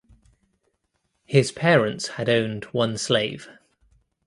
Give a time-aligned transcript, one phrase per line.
[1.25, 3.47] His parents had owned one slave.